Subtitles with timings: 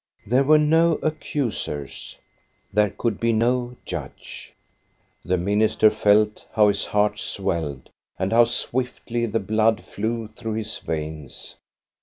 [0.25, 2.17] There were no accusers;
[2.73, 4.51] there could be no judge.
[5.23, 10.81] The minister felt how his heart swelled and how swiftly the blood flew through his
[10.83, 11.53] veihs.